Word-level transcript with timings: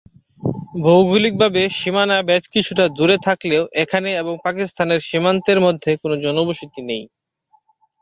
ভৌগোলিকভাবে 0.83 1.61
সীমানা 1.77 2.17
বেশ 2.29 2.43
কিছুটা 2.53 2.85
দূরে 2.97 3.17
থাকলেও 3.27 3.63
এখানে 3.83 4.09
এবং 4.21 4.33
পাকিস্তানের 4.45 4.99
সীমান্তের 5.09 5.59
মধ্যে 5.65 5.91
কোনও 6.01 6.15
জনবসতি 6.25 6.81
নেই। 6.89 7.03